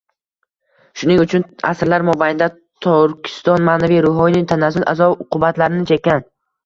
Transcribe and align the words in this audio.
Shuning 1.01 1.19
uchun 1.25 1.43
asrlar 1.73 2.05
mobaynida 2.07 2.47
Turkiston 2.85 3.67
ma’naviy-ruhoniy 3.71 4.47
tanazzul 4.53 4.89
azob-uqubatlarini 4.95 5.87
chekkan. 5.93 6.27